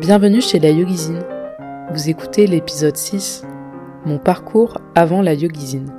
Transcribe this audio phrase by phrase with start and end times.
[0.00, 1.22] Bienvenue chez la Yogizine.
[1.92, 3.44] Vous écoutez l'épisode 6,
[4.04, 5.92] Mon parcours avant la Yogizine.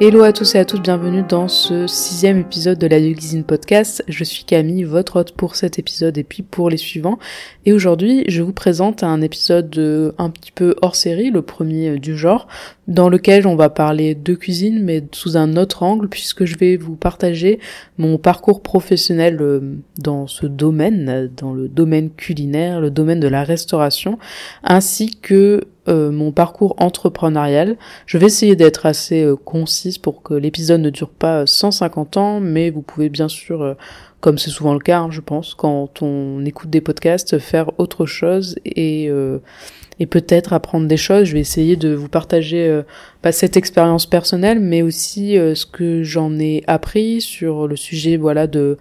[0.00, 4.02] Hello à tous et à toutes, bienvenue dans ce sixième épisode de la Yogizine Podcast.
[4.08, 7.20] Je suis Camille, votre hôte pour cet épisode et puis pour les suivants.
[7.64, 11.90] Et aujourd'hui, je vous présente un épisode euh, un petit peu hors série, le premier
[11.90, 12.48] euh, du genre,
[12.88, 16.76] dans lequel on va parler de cuisine, mais sous un autre angle, puisque je vais
[16.76, 17.60] vous partager
[17.96, 19.60] mon parcours professionnel euh,
[19.98, 24.18] dans ce domaine, dans le domaine culinaire, le domaine de la restauration,
[24.64, 27.76] ainsi que euh, mon parcours entrepreneurial.
[28.06, 32.40] Je vais essayer d'être assez euh, concise pour que l'épisode ne dure pas 150 ans,
[32.40, 33.74] mais vous pouvez bien sûr, euh,
[34.20, 38.06] comme c'est souvent le cas, hein, je pense, quand on écoute des podcasts, faire autre
[38.06, 39.10] chose et,
[40.00, 41.24] et peut-être apprendre des choses.
[41.24, 42.80] Je vais essayer de vous partager
[43.20, 48.46] pas cette expérience personnelle, mais aussi ce que j'en ai appris sur le sujet, voilà,
[48.46, 48.78] de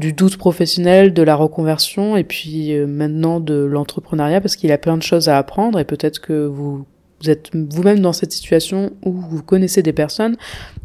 [0.00, 4.78] du doute professionnel, de la reconversion et puis euh, maintenant de l'entrepreneuriat parce qu'il a
[4.78, 6.86] plein de choses à apprendre et peut-être que vous,
[7.20, 10.36] vous êtes vous-même dans cette situation où vous connaissez des personnes.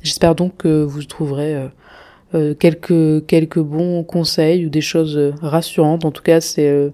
[0.03, 1.67] J'espère donc que vous trouverez euh,
[2.35, 6.03] euh, quelques quelques bons conseils ou des choses rassurantes.
[6.03, 6.91] En tout cas, c'est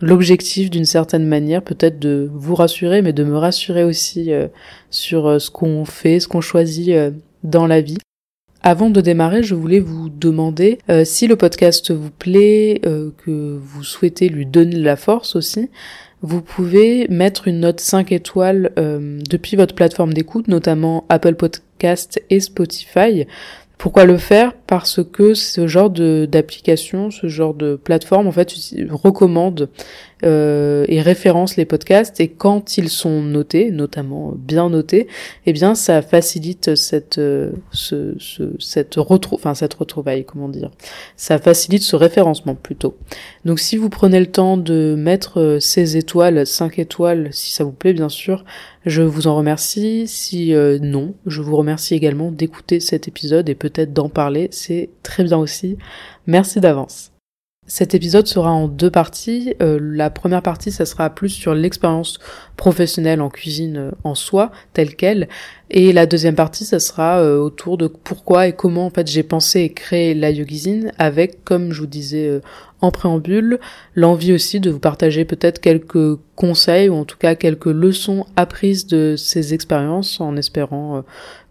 [0.00, 4.32] l'objectif d'une certaine manière peut-être de vous rassurer mais de me rassurer aussi
[4.90, 6.92] sur ce qu'on fait, ce qu'on choisit
[7.44, 7.98] dans la vie.
[8.62, 13.58] Avant de démarrer, je voulais vous demander euh, si le podcast vous plaît, euh, que
[13.58, 15.70] vous souhaitez lui donner de la force aussi,
[16.20, 22.22] vous pouvez mettre une note 5 étoiles euh, depuis votre plateforme d'écoute, notamment Apple Podcast
[22.28, 23.26] et Spotify.
[23.78, 24.52] Pourquoi le faire?
[24.70, 28.54] Parce que ce genre d'application, ce genre de plateforme, en fait,
[28.88, 29.68] recommande
[30.22, 35.08] euh, et référence les podcasts et quand ils sont notés, notamment bien notés,
[35.46, 40.70] eh bien ça facilite cette euh, ce, ce, cette retrou cette retrouvaille, comment dire.
[41.16, 42.96] Ça facilite ce référencement plutôt.
[43.44, 47.64] Donc si vous prenez le temps de mettre euh, ces étoiles, 5 étoiles si ça
[47.64, 48.44] vous plaît bien sûr,
[48.86, 50.06] je vous en remercie.
[50.06, 54.90] Si euh, non, je vous remercie également d'écouter cet épisode et peut-être d'en parler, c'est
[55.02, 55.76] très bien aussi.
[56.26, 57.12] Merci d'avance.
[57.70, 59.54] Cet épisode sera en deux parties.
[59.62, 62.18] Euh, la première partie, ça sera plus sur l'expérience
[62.56, 65.28] professionnelle en cuisine euh, en soi, telle qu'elle.
[65.70, 69.22] Et la deuxième partie, ça sera euh, autour de pourquoi et comment en fait j'ai
[69.22, 72.40] pensé et créé la Yogizine avec, comme je vous disais
[72.80, 73.60] en préambule,
[73.94, 78.88] l'envie aussi de vous partager peut-être quelques conseils ou en tout cas quelques leçons apprises
[78.88, 81.04] de ces expériences en espérant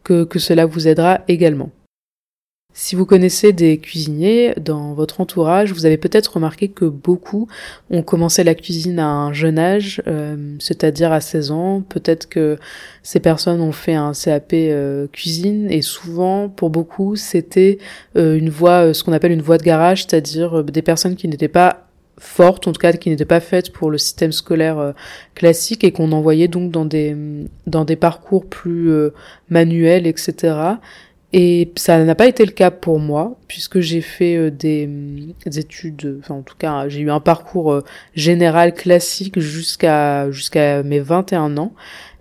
[0.03, 1.69] que cela vous aidera également.
[2.71, 7.47] Si vous connaissez des cuisiniers dans votre entourage, vous avez peut-être remarqué que beaucoup
[7.89, 11.81] ont commencé la cuisine à un jeune âge, euh, c'est-à-dire à 16 ans.
[11.81, 12.57] Peut-être que
[13.01, 17.79] ces personnes ont fait un CAP euh, cuisine et souvent, pour beaucoup, c'était
[18.15, 21.47] euh, une voie, ce qu'on appelle une voie de garage, c'est-à-dire des personnes qui n'étaient
[21.47, 21.87] pas
[22.19, 24.93] fortes, en tout cas qui n'étaient pas faites pour le système scolaire
[25.35, 27.15] classique et qu'on envoyait donc dans des
[27.65, 28.91] dans des parcours plus
[29.49, 30.75] manuels, etc.
[31.31, 34.89] Et ça n'a pas été le cas pour moi, puisque j'ai fait euh, des,
[35.59, 37.83] études, enfin en tout cas j'ai eu un parcours euh,
[38.15, 41.73] général classique jusqu'à jusqu'à mes 21 ans.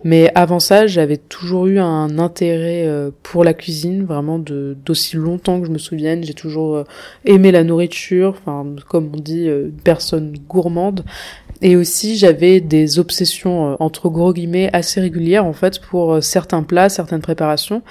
[0.03, 5.59] Mais avant ça, j'avais toujours eu un intérêt euh, pour la cuisine, vraiment d'aussi longtemps
[5.59, 6.23] que je me souvienne.
[6.23, 6.83] J'ai toujours
[7.25, 11.03] aimé la nourriture, enfin comme on dit, une personne gourmande.
[11.61, 16.89] Et aussi, j'avais des obsessions entre gros guillemets assez régulières en fait pour certains plats,
[16.89, 17.81] certaines préparations.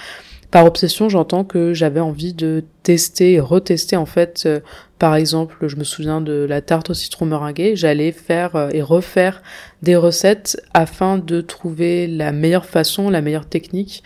[0.51, 4.45] Par obsession, j'entends que j'avais envie de tester et retester en fait.
[4.47, 4.61] Euh,
[4.99, 7.77] par exemple, je me souviens de la tarte au citron meringuée.
[7.77, 9.43] J'allais faire euh, et refaire
[9.83, 14.03] des recettes afin de trouver la meilleure façon, la meilleure technique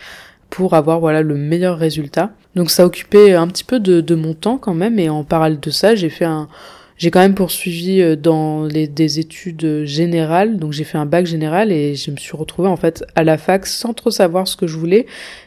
[0.49, 2.31] pour avoir voilà le meilleur résultat.
[2.55, 4.99] Donc ça occupait un petit peu de, de mon temps quand même.
[4.99, 6.49] Et en parallèle de ça, j'ai fait un
[6.97, 11.25] j'ai quand même poursuivi euh, dans les, des études générales, donc j'ai fait un bac
[11.25, 14.55] général et je me suis retrouvée en fait à la fac sans trop savoir ce
[14.55, 15.05] que je voulais.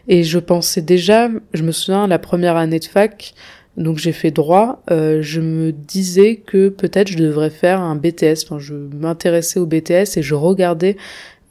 [0.09, 3.34] Et je pensais déjà, je me souviens, la première année de fac,
[3.77, 8.45] donc j'ai fait droit, euh, je me disais que peut-être je devrais faire un BTS,
[8.45, 10.97] enfin je m'intéressais au BTS et je regardais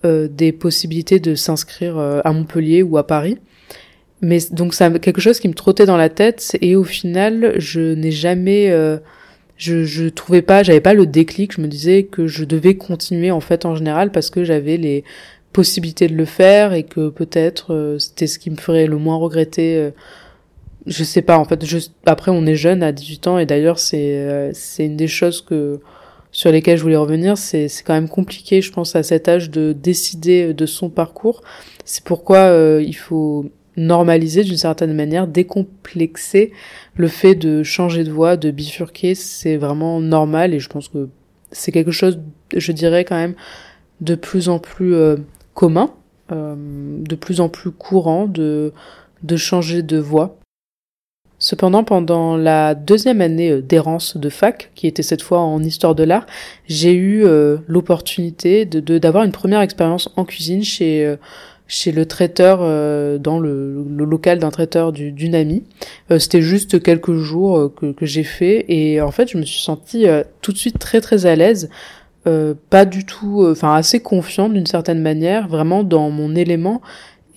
[0.06, 3.38] euh, des possibilités de s'inscrire à Montpellier ou à Paris.
[4.22, 7.94] Mais donc ça quelque chose qui me trottait dans la tête et au final je
[7.94, 8.72] n'ai jamais
[9.58, 11.54] je, je trouvais pas, j'avais pas le déclic.
[11.54, 15.04] Je me disais que je devais continuer en fait en général parce que j'avais les
[15.54, 19.16] possibilités de le faire et que peut-être euh, c'était ce qui me ferait le moins
[19.16, 19.78] regretter.
[19.78, 19.92] Euh,
[20.86, 21.66] je sais pas en fait.
[21.66, 25.08] Je, après, on est jeune à 18 ans et d'ailleurs c'est euh, c'est une des
[25.08, 25.80] choses que
[26.32, 27.38] sur lesquelles je voulais revenir.
[27.38, 31.42] C'est c'est quand même compliqué, je pense, à cet âge de décider de son parcours.
[31.86, 33.46] C'est pourquoi il faut
[33.78, 36.52] normaliser d'une certaine manière, décomplexer
[36.96, 41.10] le fait de changer de voie, de bifurquer, c'est vraiment normal et je pense que
[41.52, 42.20] c'est quelque chose,
[42.56, 43.36] je dirais quand même,
[44.02, 44.96] de plus en plus
[45.54, 45.92] commun,
[46.30, 48.74] de plus en plus courant de,
[49.24, 50.38] de changer de voie.
[51.38, 55.94] Cependant, pendant la deuxième année euh, d'errance de fac, qui était cette fois en histoire
[55.94, 56.26] de l'art,
[56.68, 61.18] j'ai eu euh, l'opportunité de d'avoir une première expérience en cuisine chez euh,
[61.68, 62.60] chez le traiteur
[63.20, 65.64] dans le, local d'un traiteur d'une amie.
[66.20, 70.06] C'était juste quelques jours que, que j'ai fait et en fait je me suis sentie
[70.42, 71.70] tout de suite très très à l'aise.
[72.70, 76.82] pas du tout, enfin assez confiante d'une certaine manière, vraiment dans mon élément.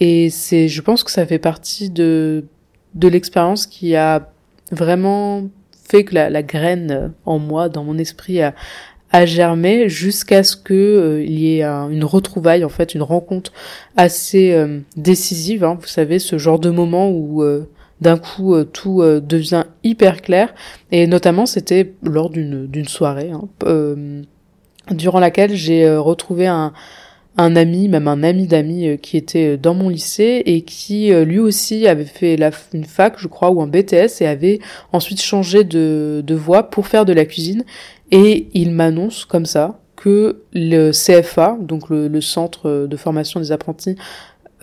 [0.01, 2.45] Et c'est, je pense que ça fait partie de
[2.95, 4.31] de l'expérience qui a
[4.71, 5.49] vraiment
[5.89, 8.55] fait que la, graine en moi, dans mon esprit, a,
[9.11, 13.53] a germé jusqu'à ce que euh, il y ait une retrouvaille, en fait, une rencontre
[13.97, 15.65] assez euh, décisive.
[15.65, 15.79] Hein.
[15.81, 17.69] vous savez, ce genre de moment où euh,
[18.01, 20.55] d'un coup tout devient hyper clair.
[20.93, 23.49] Et notamment, c'était lors d'une soirée, hein,
[24.93, 26.73] durant laquelle j'ai retrouvé un
[27.41, 31.87] un ami, même un ami d'amis qui était dans mon lycée et qui lui aussi
[31.87, 32.37] avait fait
[32.73, 34.59] une fac, je crois, ou un BTS et avait
[34.93, 37.65] ensuite changé de, de voie pour faire de la cuisine.
[38.11, 43.97] Et il m'annonce comme ça que le CFA, donc le, centre de formation des apprentis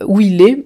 [0.04, 0.64] où il est,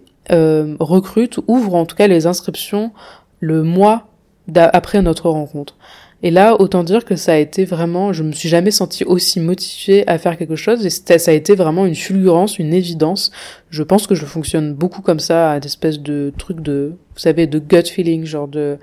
[0.78, 2.92] recrute, ouvre en tout cas les inscriptions
[3.40, 4.08] le mois
[4.56, 5.76] après notre rencontre.
[6.22, 9.40] Et là, autant dire que ça a été vraiment, je me suis jamais sentie aussi
[9.40, 13.30] motivée à faire quelque chose et ça a été vraiment une fulgurance, une évidence.
[13.70, 17.46] Je pense que je fonctionne beaucoup comme ça, à d'espèces de trucs de, vous savez,
[17.46, 18.76] de gut feeling, genre de,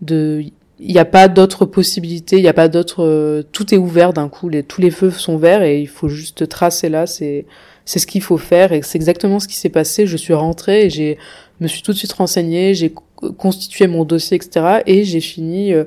[0.00, 0.44] de,
[0.80, 4.28] il n'y a pas d'autres possibilités, il n'y a pas d'autres, tout est ouvert d'un
[4.28, 7.44] coup, les, tous les feux sont verts et il faut juste tracer là, c'est,
[7.84, 10.06] c'est ce qu'il faut faire et c'est exactement ce qui s'est passé.
[10.06, 11.18] Je suis rentrée et j'ai,
[11.60, 12.92] me suis tout de suite renseignée, j'ai
[13.36, 14.80] constitué mon dossier, etc.
[14.86, 15.84] et j'ai fini, euh,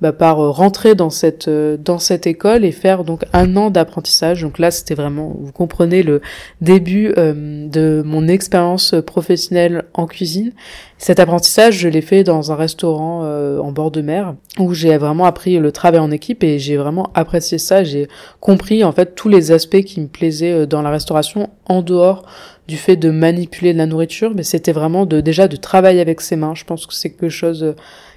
[0.00, 3.70] bah, par euh, rentrer dans cette euh, dans cette école et faire donc un an
[3.70, 4.42] d'apprentissage.
[4.42, 6.20] Donc là, c'était vraiment, vous comprenez, le
[6.60, 10.52] début euh, de mon expérience professionnelle en cuisine.
[10.98, 15.26] Cet apprentissage, je l'ai fait dans un restaurant en bord de mer où j'ai vraiment
[15.26, 17.84] appris le travail en équipe et j'ai vraiment apprécié ça.
[17.84, 18.08] J'ai
[18.40, 22.24] compris en fait tous les aspects qui me plaisaient dans la restauration en dehors
[22.68, 26.22] du fait de manipuler de la nourriture, mais c'était vraiment de déjà de travailler avec
[26.22, 26.54] ses mains.
[26.54, 27.74] Je pense que c'est quelque chose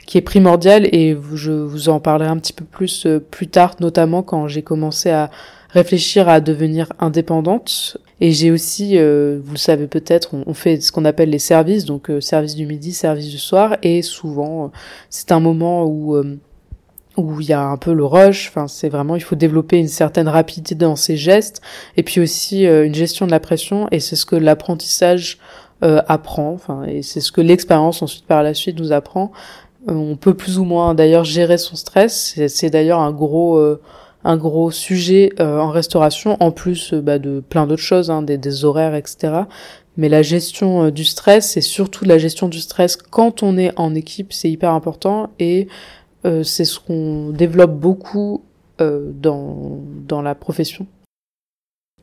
[0.07, 3.75] qui est primordial et je vous en parlerai un petit peu plus euh, plus tard,
[3.81, 5.29] notamment quand j'ai commencé à
[5.69, 7.97] réfléchir à devenir indépendante.
[8.21, 11.83] Et j'ai aussi, euh, vous le savez peut-être, on, fait ce qu'on appelle les services,
[11.85, 14.71] donc euh, service du midi, service du soir, et souvent
[15.11, 16.17] c'est un moment où
[17.17, 18.49] où il y a un peu le rush.
[18.49, 21.61] Enfin, c'est vraiment, il faut développer une certaine rapidité dans ses gestes,
[21.97, 23.87] et puis aussi une gestion de la pression.
[23.91, 25.39] Et c'est ce que l'apprentissage
[25.81, 26.51] apprend.
[26.53, 29.31] Enfin, et c'est ce que l'expérience ensuite par la suite nous apprend.
[29.89, 32.39] Euh, on peut plus ou moins d'ailleurs gérer son stress.
[32.47, 33.81] C'est d'ailleurs un gros euh,
[34.23, 38.65] un gros sujet euh, en restauration, en plus bah, de plein d'autres choses, hein, des,
[38.65, 39.43] horaires, etc.
[39.95, 43.95] Mais la gestion du stress, et surtout la gestion du stress quand on est en
[43.95, 45.67] équipe, c'est hyper important et
[46.43, 48.43] c'est ce qu'on développe beaucoup
[48.79, 50.85] dans, dans la profession.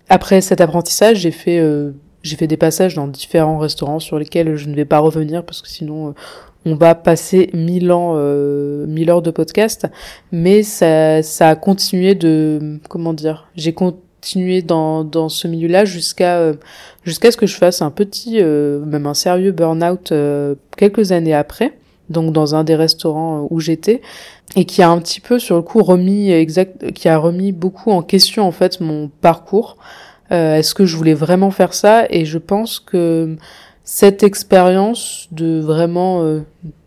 [0.08, 1.62] Après cet apprentissage, j'ai fait
[2.22, 5.60] j'ai fait des passages dans différents restaurants sur lesquels je ne vais pas revenir parce
[5.60, 6.14] que sinon
[6.66, 9.86] on va passer mille ans, euh, mille heures de podcast,
[10.32, 16.38] mais ça, ça a continué de, comment dire, j'ai continué dans, dans ce milieu-là jusqu'à
[16.38, 16.54] euh,
[17.02, 21.34] jusqu'à ce que je fasse un petit, euh, même un sérieux burn-out euh, quelques années
[21.34, 21.76] après,
[22.08, 24.00] donc dans un des restaurants où j'étais,
[24.56, 27.90] et qui a un petit peu sur le coup remis exact, qui a remis beaucoup
[27.90, 29.76] en question en fait mon parcours.
[30.30, 32.06] Est-ce que je voulais vraiment faire ça?
[32.10, 33.36] Et je pense que
[33.84, 36.40] cette expérience de vraiment euh,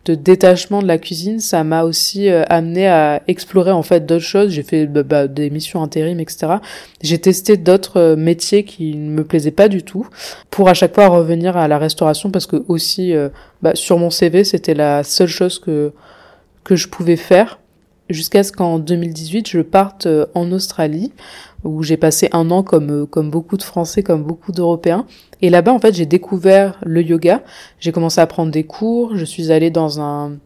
[0.05, 4.25] de détachement de la cuisine, ça m'a aussi euh, amené à explorer en fait d'autres
[4.25, 4.49] choses.
[4.49, 6.55] J'ai fait bah, bah, des missions intérim, etc.
[7.03, 10.07] J'ai testé d'autres euh, métiers qui ne me plaisaient pas du tout,
[10.49, 13.13] pour à chaque fois revenir à la restauration parce que aussi
[13.61, 15.91] bah, sur mon CV c'était la seule chose que
[16.63, 17.59] que je pouvais faire
[18.09, 21.11] jusqu'à ce qu'en 2018 je parte en Australie
[21.67, 25.05] où j'ai passé un an comme euh, comme beaucoup de Français, comme beaucoup d'Européens.
[25.41, 27.43] Et là-bas, en fait, j'ai découvert le yoga.
[27.79, 29.15] J'ai commencé à prendre des cours.
[29.15, 30.37] Je suis allée dans un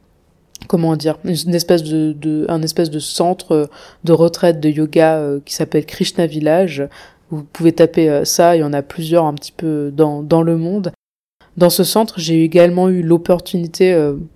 [0.67, 3.69] comment dire une espèce de, de un espèce de centre
[4.03, 6.87] de retraite de yoga euh, qui s'appelle Krishna Village.
[7.29, 10.41] Vous pouvez taper euh, ça, il y en a plusieurs un petit peu dans dans
[10.41, 10.91] le monde.
[11.57, 13.93] Dans ce centre, j'ai également eu l'opportunité,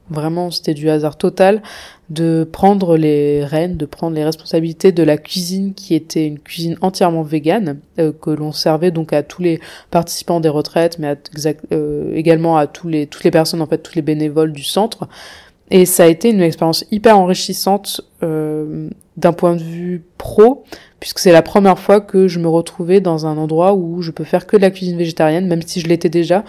[0.09, 1.61] vraiment c'était du hasard total,
[2.09, 6.77] de prendre les rênes, de prendre les responsabilités de la cuisine qui était une cuisine
[6.81, 11.17] entièrement végane, euh, que l'on servait donc à tous les participants des retraites, mais
[11.71, 15.07] euh, également à tous les, toutes les personnes, en fait, tous les bénévoles du centre.
[15.71, 20.63] Et ça a été une expérience hyper enrichissante euh, d'un point de vue pro,
[20.99, 24.23] puisque c'est la première fois que je me retrouvais dans un endroit où je peux
[24.23, 26.43] faire que de la cuisine végétarienne, même si je l'étais déjà.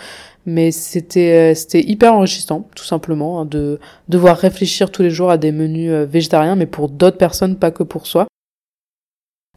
[0.44, 5.30] Mais c'était euh, c'était hyper enrichissant, tout simplement, hein, de devoir réfléchir tous les jours
[5.30, 8.26] à des menus euh, végétariens, mais pour d'autres personnes, pas que pour soi.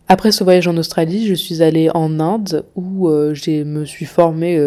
[0.08, 4.06] Après ce voyage en Australie, je suis allée en Inde où euh, je me suis
[4.06, 4.60] formée,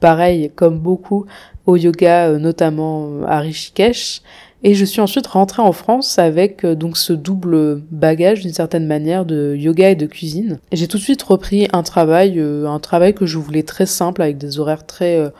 [0.00, 1.26] pareil comme beaucoup,
[1.68, 4.22] au yoga, euh, notamment à Rishikesh.
[4.64, 9.24] Et je suis ensuite rentrée en France avec donc ce double bagage d'une certaine manière
[9.24, 10.58] de yoga et de cuisine.
[10.72, 14.36] J'ai tout de suite repris un travail, un travail que je voulais très simple avec
[14.36, 15.30] des horaires très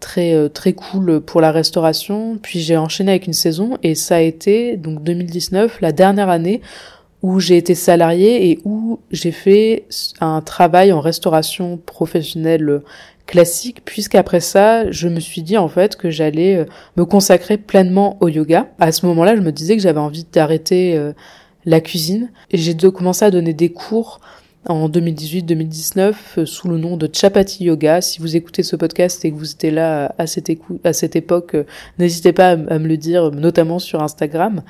[0.00, 2.38] très très cool pour la restauration.
[2.42, 6.60] Puis j'ai enchaîné avec une saison et ça a été donc 2019, la dernière année
[7.22, 9.84] où j'ai été salarié et où j'ai fait
[10.20, 12.82] un travail en restauration professionnelle
[13.28, 16.64] classique, puisqu'après ça, je me suis dit en fait que j'allais euh,
[16.96, 18.68] me consacrer pleinement au yoga.
[18.80, 21.12] À ce moment-là, je me disais que j'avais envie d'arrêter euh,
[21.66, 24.20] la cuisine et j'ai commencé à donner des cours
[24.66, 28.00] en 2018-2019 euh, sous le nom de Chapati Yoga.
[28.00, 30.48] Si vous écoutez ce podcast et que vous étiez là à cette,
[31.14, 31.54] époque,
[31.98, 34.62] n'hésitez pas à, me le dire, notamment sur Instagram.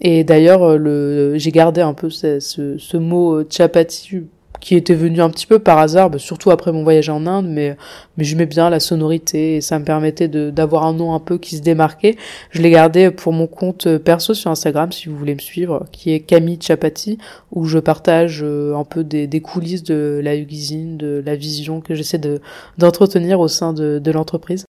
[0.00, 4.22] Et d'ailleurs, le, j'ai gardé un peu ce, ce, mot chapati
[4.60, 7.46] qui était venu un petit peu par hasard, bah, surtout après mon voyage en Inde,
[7.48, 7.76] mais
[8.16, 11.56] mais j'aimais bien la sonorité et ça me permettait d'avoir un nom un peu qui
[11.56, 12.16] se démarquait.
[12.50, 15.86] Je l'ai gardé pour mon compte euh, perso sur Instagram si vous voulez me suivre,
[15.92, 17.18] qui est Camille Chapati,
[17.52, 21.94] où je partage un peu des, des coulisses de la cuisine, de la vision que
[21.94, 22.40] j'essaie de
[22.76, 24.64] d'entretenir au sein de, de l'entreprise.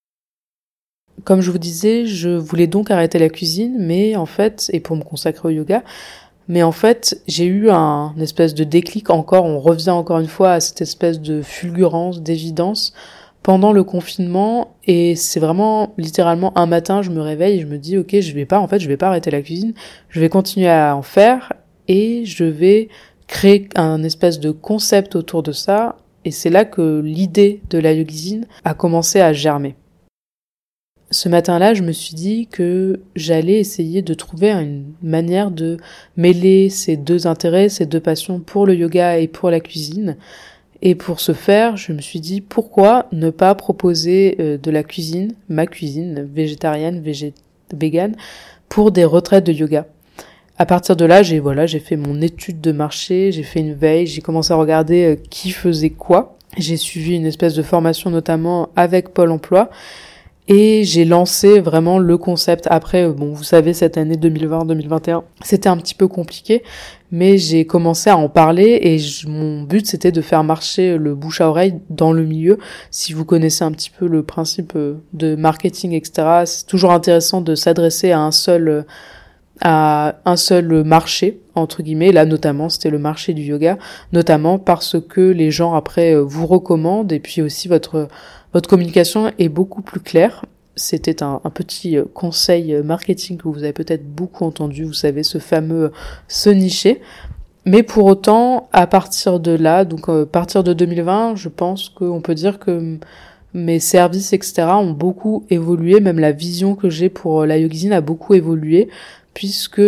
[1.24, 4.96] Comme je vous disais, je voulais donc arrêter la cuisine, mais en fait, et pour
[4.96, 5.84] me consacrer au yoga,
[6.50, 10.54] mais en fait, j'ai eu un espèce de déclic encore, on revient encore une fois
[10.54, 12.92] à cette espèce de fulgurance, d'évidence
[13.44, 14.76] pendant le confinement.
[14.86, 18.34] Et c'est vraiment littéralement un matin, je me réveille et je me dis OK, je
[18.34, 19.76] vais pas en fait, je vais pas arrêter la cuisine,
[20.10, 21.54] je vais continuer à en faire
[21.88, 22.90] et je vais
[23.28, 25.98] créer un espèce de concept autour de ça.
[26.26, 29.76] Et c'est là que l'idée de la cuisine a commencé à germer
[31.12, 35.78] ce matin-là, je me suis dit que j'allais essayer de trouver une manière de
[36.18, 40.18] mêler ces deux intérêts, ces deux passions pour le yoga et pour la cuisine.
[40.82, 44.84] Et pour ce faire, je me suis dit pourquoi ne pas proposer euh, de la
[44.84, 47.34] cuisine, ma cuisine végétarienne, végé
[48.70, 49.86] pour des retraites de yoga.
[50.58, 53.74] À partir de là, j'ai voilà, j'ai fait mon étude de marché, j'ai fait une
[53.74, 56.38] veille, j'ai commencé à regarder euh, qui faisait quoi.
[56.58, 59.70] J'ai suivi une espèce de formation notamment avec Pôle Emploi
[60.50, 62.68] et j'ai lancé vraiment le concept.
[62.72, 66.64] Après, bon, vous savez, cette année 2020-2021, c'était un petit peu compliqué,
[67.12, 71.40] mais j'ai commencé à en parler et mon but c'était de faire marcher le bouche
[71.40, 72.58] à oreille dans le milieu.
[72.90, 77.42] Si vous connaissez un petit peu le principe euh, de marketing, etc., c'est toujours intéressant
[77.42, 78.86] de s'adresser à un seul
[79.62, 83.78] à un seul marché entre guillemets là notamment c'était le marché du yoga
[84.14, 88.08] notamment parce que les gens après vous recommandent et puis aussi votre
[88.54, 90.46] votre communication est beaucoup plus claire.
[90.76, 95.24] C'était un, petit euh, conseil euh, marketing que vous avez peut-être beaucoup entendu, vous savez,
[95.24, 95.92] ce fameux euh,
[96.28, 97.02] se nicher.
[97.66, 102.22] Mais pour autant, à partir de là, donc à partir de 2020, je pense qu'on
[102.22, 102.98] peut dire que
[103.54, 108.02] mes services, etc., ont beaucoup évolué, même la vision que j'ai pour la yogizine a
[108.02, 108.88] beaucoup évolué,
[109.34, 109.82] puisque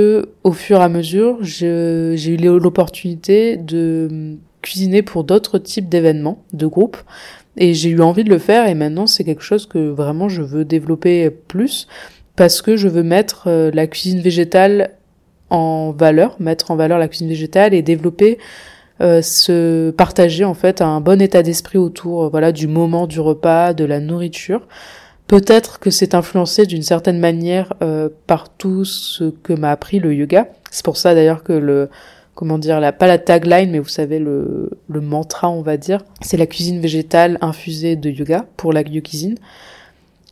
[0.43, 6.67] au fur et à mesure, j'ai eu l'opportunité de cuisiner pour d'autres types d'événements, de
[6.67, 6.97] groupes,
[7.57, 10.41] et j'ai eu envie de le faire et maintenant c'est quelque chose que vraiment je
[10.41, 11.87] veux développer plus
[12.35, 14.91] parce que je veux mettre euh, la cuisine végétale
[15.49, 18.37] en valeur, mettre en valeur la cuisine végétale et développer
[19.01, 23.19] euh, se partager en fait un bon état d'esprit autour euh, voilà du moment du
[23.19, 24.67] repas, de la nourriture.
[25.27, 27.73] Peut-être que c'est influencé d'une certaine manière
[28.27, 30.49] par tout ce que m'a appris le yoga.
[30.71, 31.89] C'est pour ça d'ailleurs que le
[32.41, 36.03] comment dire, la, pas la tagline, mais vous savez, le, le mantra, on va dire.
[36.21, 39.35] C'est la cuisine végétale infusée de yoga pour la cuisine.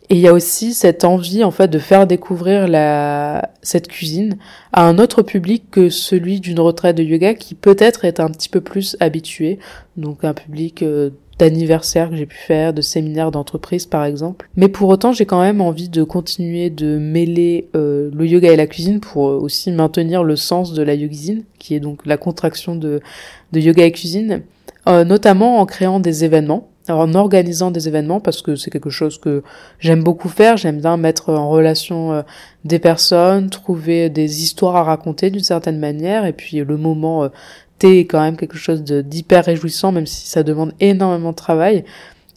[0.09, 4.39] Et il y a aussi cette envie, en fait, de faire découvrir la, cette cuisine
[4.73, 8.49] à un autre public que celui d'une retraite de yoga qui peut-être est un petit
[8.49, 9.59] peu plus habitué.
[9.95, 14.47] Donc un public euh, d'anniversaires que j'ai pu faire, de séminaires d'entreprise par exemple.
[14.55, 18.55] Mais pour autant, j'ai quand même envie de continuer de mêler euh, le yoga et
[18.57, 22.17] la cuisine pour euh, aussi maintenir le sens de la yogizine, qui est donc la
[22.17, 22.99] contraction de,
[23.53, 24.43] de yoga et cuisine,
[24.87, 26.67] euh, notamment en créant des événements.
[26.87, 29.43] En organisant des événements parce que c'est quelque chose que
[29.77, 32.23] j'aime beaucoup faire, j'aime bien mettre en relation
[32.65, 37.29] des personnes, trouver des histoires à raconter d'une certaine manière et puis le moment
[37.81, 41.85] quand même quelque chose d'hyper réjouissant, même si ça demande énormément de travail.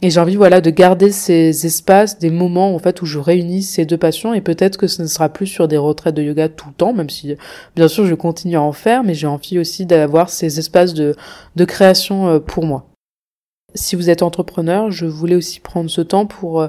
[0.01, 3.63] Et j'ai envie, voilà, de garder ces espaces, des moments, en fait, où je réunis
[3.63, 4.33] ces deux passions.
[4.33, 6.91] Et peut-être que ce ne sera plus sur des retraites de yoga tout le temps,
[6.91, 7.35] même si,
[7.77, 11.15] bien sûr, je continue à en faire, mais j'ai envie aussi d'avoir ces espaces de,
[11.55, 12.89] de création euh, pour moi.
[13.75, 16.67] Si vous êtes entrepreneur, je voulais aussi prendre ce temps pour euh,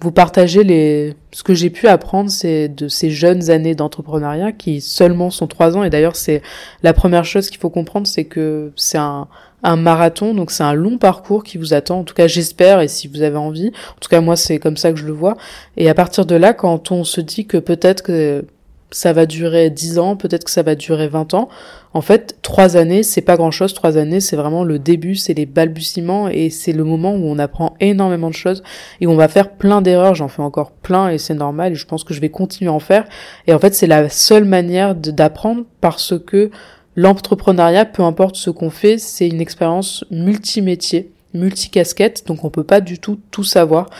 [0.00, 4.80] vous partager les ce que j'ai pu apprendre c'est de ces jeunes années d'entrepreneuriat qui
[4.80, 5.84] seulement sont trois ans.
[5.84, 6.42] Et d'ailleurs c'est
[6.82, 9.28] la première chose qu'il faut comprendre c'est que c'est un
[9.62, 12.00] un marathon donc c'est un long parcours qui vous attend.
[12.00, 14.76] En tout cas j'espère et si vous avez envie en tout cas moi c'est comme
[14.76, 15.36] ça que je le vois.
[15.76, 18.44] Et à partir de là quand on se dit que peut-être que
[18.90, 21.48] ça va durer 10 ans, peut-être que ça va durer 20 ans.
[21.94, 23.74] En fait, trois années, c'est pas grand chose.
[23.74, 27.38] Trois années, c'est vraiment le début, c'est les balbutiements et c'est le moment où on
[27.38, 28.62] apprend énormément de choses
[29.00, 30.14] et on va faire plein d'erreurs.
[30.14, 32.74] J'en fais encore plein et c'est normal et je pense que je vais continuer à
[32.74, 33.04] en faire.
[33.46, 36.50] Et en fait, c'est la seule manière d'apprendre parce que
[36.96, 42.24] l'entrepreneuriat, peu importe ce qu'on fait, c'est une expérience multimétier, multicasquette.
[42.26, 43.90] Donc on peut pas du tout tout savoir.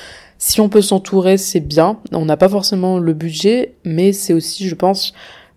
[0.46, 1.98] Si on peut s'entourer, c'est bien.
[2.12, 5.14] On n'a pas forcément le budget, mais c'est aussi, je pense,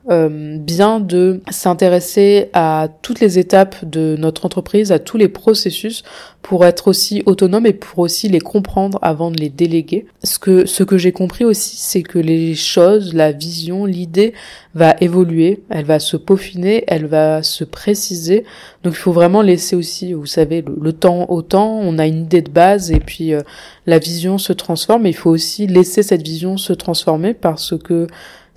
[0.10, 6.04] euh, bien de s'intéresser à toutes les étapes de notre entreprise, à tous les processus
[6.42, 10.06] pour être aussi autonome et pour aussi les comprendre avant de les déléguer.
[10.24, 14.34] Ce que, ce que j'ai compris aussi, c'est que les choses, la vision, l'idée
[14.76, 18.46] va évoluer, elle va se peaufiner, elle va se préciser.
[18.84, 21.80] Donc il faut vraiment laisser aussi, vous savez, le, temps au temps.
[21.82, 23.42] On a une idée de base et puis euh,
[23.86, 25.02] la vision se transforme.
[25.04, 28.08] Mais il faut aussi laisser cette vision se transformer parce que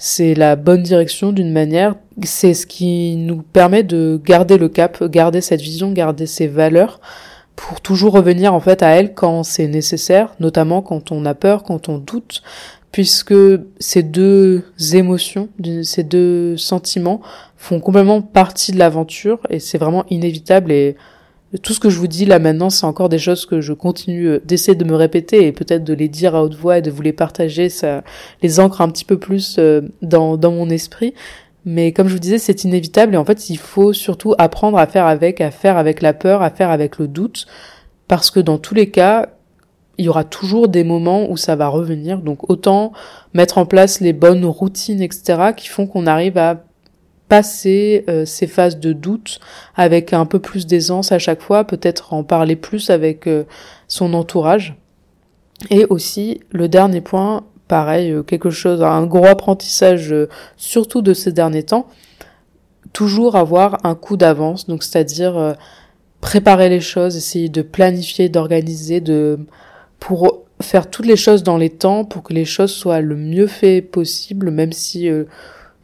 [0.02, 1.94] c'est la bonne direction d'une manière.
[2.24, 7.00] C'est ce qui nous permet de garder le cap, garder cette vision, garder ces valeurs
[7.54, 11.64] pour toujours revenir en fait à elle quand c'est nécessaire, notamment quand on a peur,
[11.64, 12.42] quand on doute,
[12.92, 13.34] puisque
[13.78, 14.64] ces deux
[14.94, 15.50] émotions,
[15.82, 17.20] ces deux sentiments
[17.58, 20.96] font complètement partie de l'aventure et c'est vraiment inévitable et
[21.58, 24.28] tout ce que je vous dis là maintenant, c'est encore des choses que je continue
[24.28, 26.90] euh, d'essayer de me répéter et peut-être de les dire à haute voix et de
[26.90, 28.04] vous les partager, ça
[28.42, 31.12] les ancre un petit peu plus euh, dans, dans mon esprit.
[31.64, 34.86] Mais comme je vous disais, c'est inévitable et en fait, il faut surtout apprendre à
[34.86, 37.46] faire avec, à faire avec la peur, à faire avec le doute,
[38.08, 39.28] parce que dans tous les cas,
[39.98, 42.20] il y aura toujours des moments où ça va revenir.
[42.20, 42.92] Donc autant
[43.34, 46.64] mettre en place les bonnes routines, etc., qui font qu'on arrive à
[47.30, 49.38] passer euh, ces phases de doute
[49.76, 53.44] avec un peu plus d'aisance à chaque fois, peut-être en parler plus avec euh,
[53.86, 54.74] son entourage.
[55.70, 60.12] Et aussi, le dernier point, pareil, euh, quelque chose, un gros apprentissage,
[60.56, 61.86] surtout de ces derniers temps,
[62.92, 65.54] toujours avoir un coup d'avance, donc c'est-à-dire
[66.20, 69.38] préparer les choses, essayer de planifier, d'organiser, de
[70.00, 73.46] pour faire toutes les choses dans les temps, pour que les choses soient le mieux
[73.46, 75.08] fait possible, même si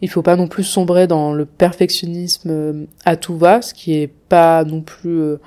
[0.03, 3.95] il faut pas non plus sombrer dans le perfectionnisme euh, à tout va, ce qui
[3.95, 5.41] est pas non plus euh,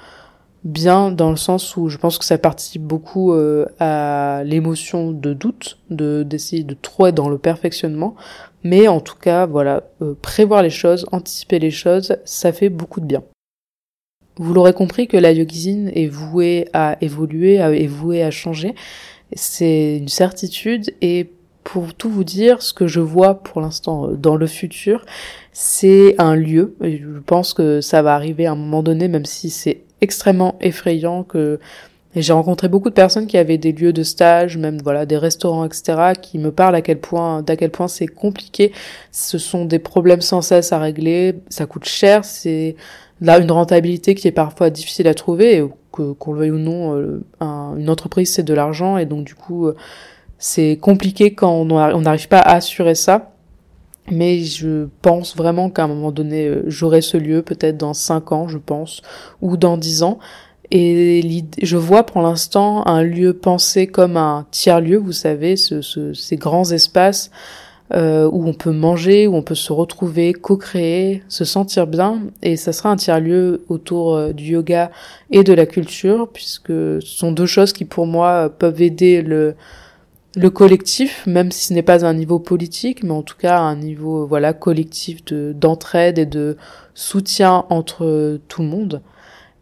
[0.64, 5.34] bien dans le sens où je pense que ça participe beaucoup euh, à l'émotion de
[5.34, 8.16] doute, de d'essayer de trop être dans le perfectionnement.
[8.64, 9.84] Mais en tout cas, voilà,
[10.22, 13.24] prévoir les choses, anticiper les choses, ça fait beaucoup de bien.
[14.36, 18.76] Vous l'aurez compris que la yogizine est vouée à évoluer, est vouée à changer.
[19.32, 21.30] C'est une certitude et
[21.72, 25.06] pour tout vous dire, ce que je vois pour l'instant euh, dans le futur,
[25.54, 26.76] c'est un lieu.
[26.84, 30.56] Et je pense que ça va arriver à un moment donné, même si c'est extrêmement
[30.62, 31.60] effrayant que
[32.16, 35.64] j'ai rencontré beaucoup de personnes qui avaient des lieux de stage, même voilà des restaurants,
[35.64, 38.72] etc., qui me parlent à quel point, d'à quel point c'est compliqué.
[39.12, 41.36] Ce sont des problèmes sans cesse à régler.
[41.50, 42.26] Ça coûte cher.
[42.26, 42.76] C'est
[43.22, 45.64] là une rentabilité qui est parfois difficile à trouver.
[45.94, 49.36] que qu'on le veuille ou non, euh, une entreprise c'est de l'argent et donc du
[49.36, 49.76] coup euh,
[50.40, 53.34] c'est compliqué quand on n'arrive pas à assurer ça.
[54.12, 58.32] Mais je pense vraiment qu'à un moment donné, euh, j'aurai ce lieu, peut-être dans 5
[58.32, 59.04] ans, je pense,
[59.42, 60.18] ou dans 10 ans.
[60.72, 65.82] Et je vois pour l'instant un lieu pensé comme un tiers-lieu, vous savez, ce,
[66.14, 67.32] ces grands espaces
[67.94, 72.22] euh, où on peut manger, où on peut se retrouver, co-créer, se sentir bien.
[72.44, 74.92] Et ça sera un tiers-lieu autour euh, du yoga
[75.32, 79.56] et de la culture, puisque ce sont deux choses qui pour moi peuvent aider le,
[80.36, 83.76] le collectif, même si ce n'est pas un niveau politique, mais en tout cas un
[83.76, 86.58] niveau voilà collectif de d'entraide et de
[86.94, 89.02] soutien entre tout le monde.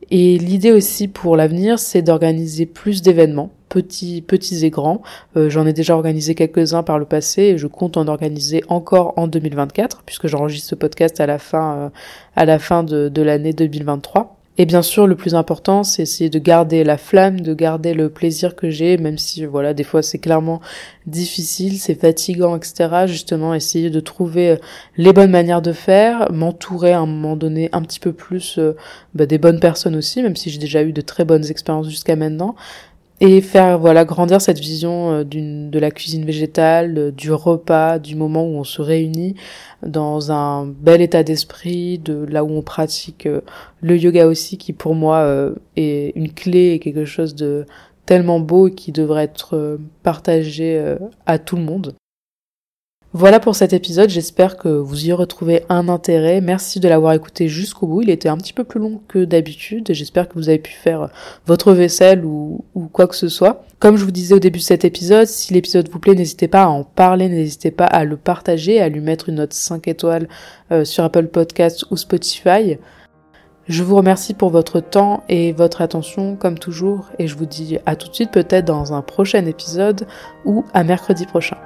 [0.09, 5.01] Et l'idée aussi pour l'avenir, c'est d'organiser plus d'événements, petits, petits et grands.
[5.35, 9.13] Euh, j'en ai déjà organisé quelques-uns par le passé et je compte en organiser encore
[9.17, 11.89] en 2024, puisque j'enregistre ce podcast à la fin, euh,
[12.35, 14.36] à la fin de, de l'année 2023.
[14.59, 18.09] Et bien sûr, le plus important, c'est essayer de garder la flamme, de garder le
[18.09, 20.61] plaisir que j'ai, même si, voilà, des fois c'est clairement
[21.05, 23.05] difficile, c'est fatigant, etc.
[23.05, 24.57] Justement, essayer de trouver euh,
[24.97, 28.75] les bonnes manières de faire, m'entourer à un moment donné un petit peu plus euh,
[29.13, 32.15] bah, des bonnes personnes aussi, même si j'ai déjà eu de très bonnes expériences jusqu'à
[32.15, 32.55] maintenant.
[33.19, 37.99] Et faire voilà grandir cette vision euh, d'une de la cuisine végétale, euh, du repas,
[37.99, 39.35] du moment où on se réunit
[39.85, 43.41] dans un bel état d'esprit, de là où on pratique euh,
[43.81, 47.65] le yoga aussi, qui pour moi est une clé et quelque chose de
[48.05, 51.93] tellement beau et qui devrait être partagé à tout le monde.
[53.13, 56.41] Voilà pour cet épisode, j'espère que vous y retrouvez un intérêt.
[56.41, 58.01] Merci de l'avoir écouté jusqu'au bout.
[58.01, 59.93] Il était un petit peu plus long que d'habitude.
[59.93, 61.09] J'espère que vous avez pu faire
[61.45, 63.63] votre vaisselle ou, quoi que ce soit.
[63.79, 66.63] Comme je vous disais au début de cet épisode, si l'épisode vous plaît, n'hésitez pas
[66.63, 70.27] à en parler, n'hésitez pas à le partager, à lui mettre une note 5 étoiles
[70.73, 72.77] euh, sur Apple Podcasts ou Spotify.
[73.69, 77.77] Je vous remercie pour votre temps et votre attention comme toujours et je vous dis
[77.85, 80.07] à tout de suite peut-être dans un prochain épisode
[80.43, 81.57] ou à mercredi prochain.